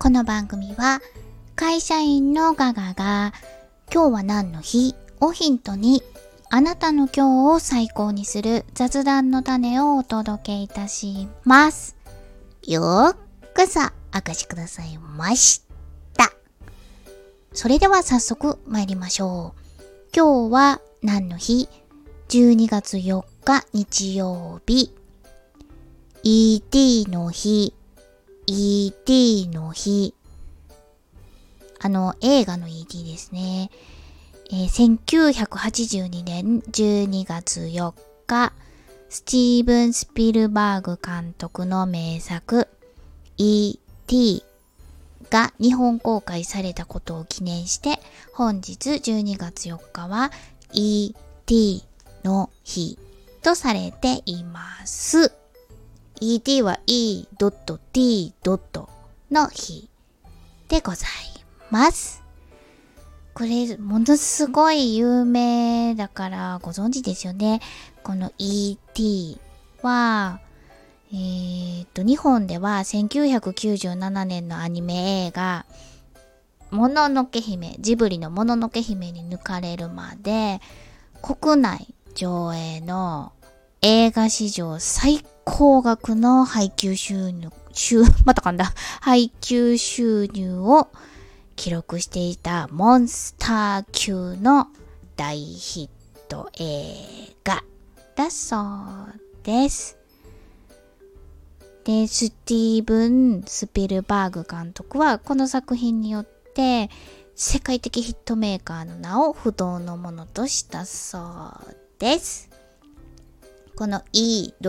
[0.00, 1.00] この番組は
[1.56, 3.32] 会社員のガガが
[3.92, 4.94] 今日は何の日？
[5.20, 6.04] をヒントに
[6.50, 11.96] あなたの今日を最高にする雑談の種をお届けいたします。
[12.62, 13.16] よー
[13.54, 15.64] くさお越しくださいまし
[16.14, 16.32] た。
[17.52, 19.60] それでは早速参りましょう。
[20.14, 21.68] 今日は何の日
[22.28, 24.94] ?12 月4日日曜日。
[26.22, 27.74] ET の日。
[28.50, 30.14] ET の日。
[31.80, 33.70] あの、映画の ET ですね。
[34.50, 37.92] えー、1982年12月4
[38.26, 38.54] 日、
[39.10, 42.68] スティーブン・スピルバーグ監督の名作
[43.36, 44.42] E.T.
[45.30, 47.98] が日本公開されたことを記念して
[48.32, 50.32] 本日12月4日は
[50.72, 51.84] E.T.
[52.24, 52.98] の日
[53.42, 55.32] とされています。
[56.20, 56.62] E.T.
[56.62, 58.34] は E.T.
[59.30, 59.88] の日
[60.68, 61.08] でござい
[61.70, 62.22] ます。
[63.34, 67.60] これ、ものすごい有名だからご存知ですよね。
[68.02, 69.40] この E.T.
[69.82, 70.40] は、
[71.12, 75.66] えー、っと、日本では1997年のアニメ映画、
[76.70, 80.60] もののけ姫、ジブリのもののけ姫に抜かれるまで、
[81.22, 83.32] 国内上映の
[83.80, 90.88] 映画史上最高額の配給収入、収、またかんだ、 配給収入を
[91.56, 94.68] 記録していたモンスター級の
[95.16, 97.64] 大ヒット映画
[98.14, 99.96] だそうです。
[101.84, 106.90] で、スティーブン・スピルバーグ監督はこの作品によって
[107.34, 112.57] 世界的ヒットメーカーの名を不動のものとしたそうです。
[113.78, 114.64] この E.T.E.T.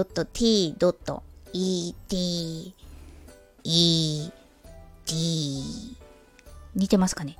[3.64, 4.32] E.T.
[6.76, 7.36] 似てますかね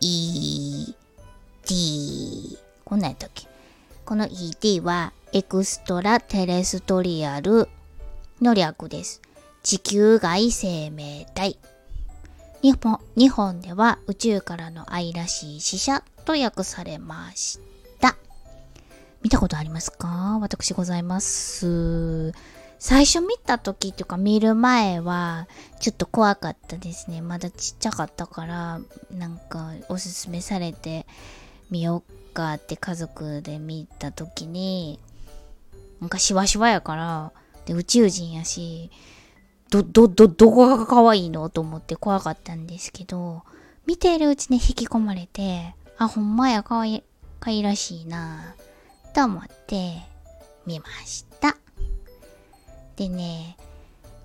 [0.00, 0.94] ?E,
[1.64, 3.46] T こんなんやったっけ？
[4.04, 7.70] この ET はエクストラテレストリアル
[8.42, 9.22] の略です。
[9.62, 11.58] 地球外生命体。
[12.60, 17.77] 日本日本では宇宙からの愛らしい死者と訳されました。
[19.22, 20.38] 見たことありますか？
[20.40, 22.32] 私ございます。
[22.78, 25.48] 最初見た時っていうか見る前は
[25.80, 27.20] ちょっと怖かったですね。
[27.20, 28.80] まだちっちゃかったから
[29.10, 31.04] なんかおすすめされて
[31.70, 35.00] 見よっかって家族で見た時に
[36.00, 37.32] なんかシワシワやから
[37.66, 38.92] で宇宙人やし
[39.70, 43.42] ど、ど、ど、どこが可愛いのと思って怖かったんですけど
[43.86, 47.02] 見ているうちに引き込まれてあ、ほんまや可愛い、
[47.40, 48.54] 可愛らしいな
[49.18, 49.96] と思って
[50.64, 51.56] 見ました。
[52.94, 53.56] でね、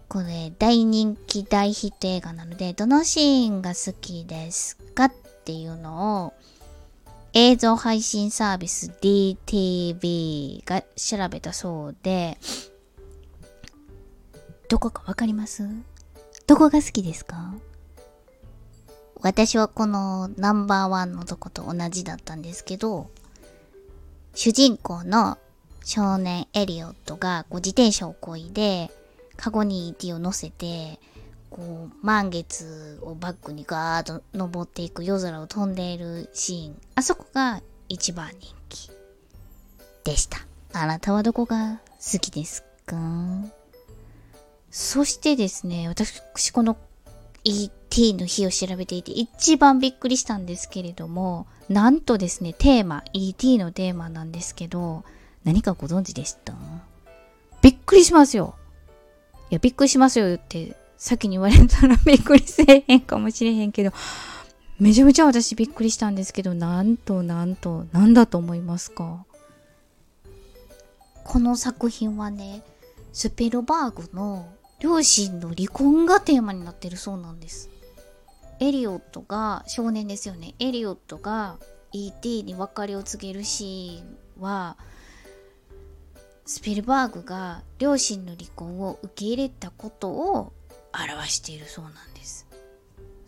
[0.08, 5.14] これ大人気大ヒット映画なので、どのシーンが好きですかっ
[5.46, 6.34] ていうのを
[7.34, 12.38] 映像配信サービス DTV が調べたそうで、
[14.70, 15.68] どこかわかります？
[16.46, 17.56] どこが好きですか？
[19.22, 23.10] 私はこのナンバーワンのとこと同じだったんですけど、
[24.36, 25.38] 主人公の
[25.86, 28.90] 少年エリオットがこう自転車をこいで、
[29.38, 31.00] カゴに ET を乗せて、
[31.50, 36.82] こう、満月をバックにガーッと登っていく夜空を飛んでいるシーン。
[36.96, 38.90] あそこが一番人気
[40.04, 40.40] でした。
[40.74, 42.98] あなたはどこが好きですか？
[44.72, 46.76] そしてですね、私この
[47.44, 47.72] ET
[48.14, 55.04] の日を調べていて一番びっくりしたんですけれども、なんとですね、テーマ、ET のテーマなんですけど、
[55.44, 56.54] 何かご存知でした？
[57.62, 58.56] びっくりしますよ。
[59.50, 63.92] いや、びっくりしますよって先に言われたらびっくりせえへんかもしれへんけど、
[64.80, 69.26] めちゃめちゃ私びっくりしたんですけど、なんとなんと、なんだと思いますか？
[71.24, 72.64] この作品はね、
[73.14, 74.48] スペルバーグの
[74.80, 77.70] 両親の離婚がテーマになってるそうなんです。
[78.64, 80.56] エリオットが、少年ですよね。
[80.58, 81.58] エリオットが
[81.92, 84.78] ET に別れを告げるシーンは、
[86.46, 90.54] スピルバーグが両親の離婚を受け入れたことを
[90.94, 92.48] 表しているそうなんです。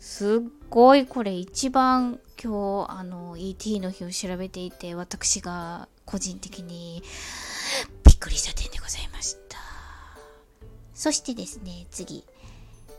[0.00, 0.40] すっ
[0.70, 7.02] ごいこれ一番今日あの ET の日を調べていて私が個人的に
[8.04, 9.58] びっくりした点でございました。
[10.94, 12.24] そしてですね、次。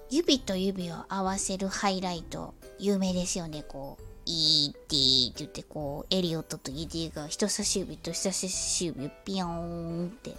[0.10, 2.54] 指と指を合わせるハイライト。
[2.80, 4.04] 有名ですよね、こう。
[4.26, 4.74] E.T.
[4.74, 7.12] って言ってこうエリオットと E.T.
[7.12, 10.36] が人差し指と人差し指をピヨーンって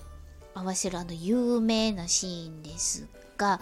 [0.54, 3.60] 合わせるあの有名なシーンですが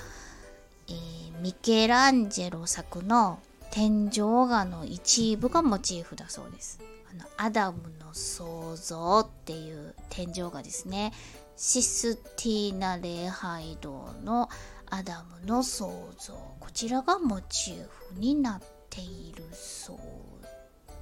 [0.89, 6.81] えー、ミケランジェロ作の天井画の一部がモチーフだそうです。
[7.11, 11.13] あのアダムの創造っていう天井画ですね。
[11.57, 14.49] システィーナ礼拝堂の
[14.91, 16.35] アダムの創造。
[16.61, 19.99] こちらがモチーフになっているそう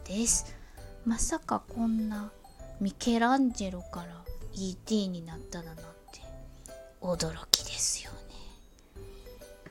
[0.07, 0.55] です。
[1.05, 2.33] まさかこんな
[2.81, 5.83] ミケランジェロから ET になっただなんて
[7.01, 8.19] 驚きですよね。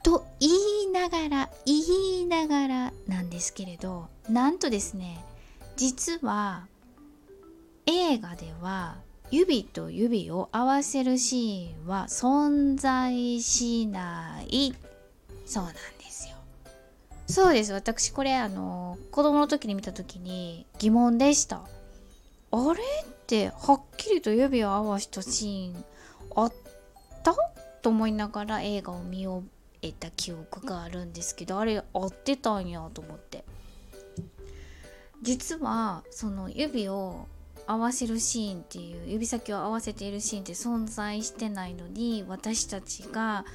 [0.04, 5.24] と言いながら言いながらなんですけれどなんとですね
[5.78, 6.68] 実は
[7.86, 8.98] 映画では
[9.34, 14.76] 指と指を合わせるシーンは存在しない。
[15.48, 16.36] そうなんですよ。
[17.26, 17.74] そうです。
[17.74, 21.64] 私これあの子供の時に見た時に疑問でした。
[22.52, 22.84] あれ？
[22.84, 25.84] ってはっきりと指を合わしたシーン
[26.36, 26.54] あっ
[27.24, 27.36] た？
[27.82, 29.48] と思いながら映画を見終
[29.82, 33.44] えた記憶があるんですけどあれ合ってたんやと思って。
[35.24, 37.26] 実はその指を
[37.68, 43.46] 合わせるシーンっていう指先を合わせているシーンって存在してないのに私たちが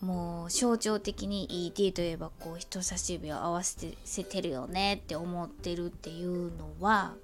[0.00, 7.14] もう象徴的に ET といえばこう人差し指を合わせてるよねって思ってるっていうのは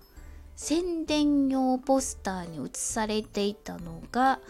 [0.56, 4.40] 宣伝用ポスターに写されていたのが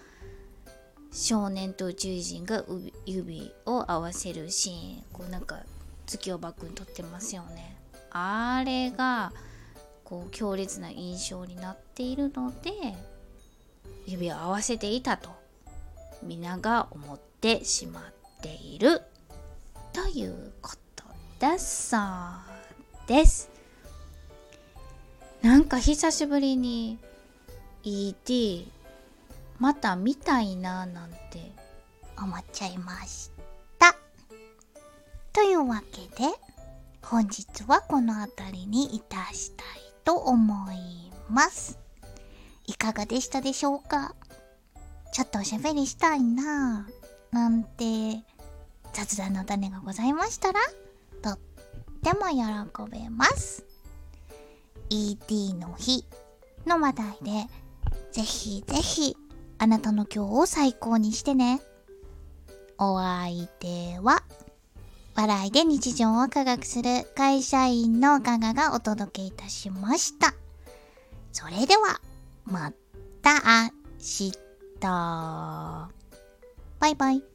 [1.12, 2.64] 少年と宇宙人が
[3.06, 5.04] 指を合わせるシーン。
[5.12, 5.60] こうなんか
[6.06, 7.76] 月をバックに撮ってますよね。
[8.10, 9.32] あれが
[10.04, 12.70] こう強烈な印象になっているので
[14.06, 15.30] 指を合わせていたと
[16.22, 18.04] 皆が思ってしまっ
[18.42, 19.02] ている
[19.92, 21.04] ということ
[21.38, 22.00] だそう
[23.08, 23.50] です
[25.42, 26.98] なんか久しぶりに
[27.82, 28.66] ET
[29.58, 31.16] また見たいななんて
[32.16, 33.30] 思っちゃいまし
[33.78, 33.94] た。
[35.32, 36.30] というわけで
[37.02, 41.78] 本日はこの辺りにいたしたいと思います。
[42.66, 44.14] いかがでしたでしょうか？
[45.12, 46.88] ちょっとおしゃべりしたいな
[47.30, 48.24] なんて
[48.92, 50.60] 雑談の種がございましたら
[51.22, 51.38] とっ
[52.02, 53.64] ても喜べます。
[54.90, 56.04] ET の日
[56.66, 57.46] の話題で、
[58.12, 59.16] ぜひぜひ
[59.58, 61.60] あなたの今日を最高にしてね。
[62.78, 64.22] お相手は、
[65.14, 70.34] 笑いで日常を科学する会社員のガガがお届けいたしました。
[71.32, 72.00] それでは、
[72.44, 72.72] ま
[73.22, 74.32] た明日。
[74.80, 75.88] バ
[76.88, 77.33] イバイ。